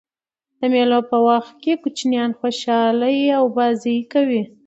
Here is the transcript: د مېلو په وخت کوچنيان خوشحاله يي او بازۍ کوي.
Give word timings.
د 0.59 0.61
مېلو 0.73 0.99
په 1.09 1.17
وخت 1.27 1.51
کوچنيان 1.83 2.31
خوشحاله 2.39 3.07
يي 3.17 3.27
او 3.39 3.45
بازۍ 3.57 3.97
کوي. 4.13 4.43